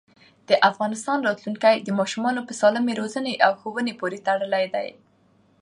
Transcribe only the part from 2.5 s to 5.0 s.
سالمې روزنې او ښوونې پورې تړلی دی.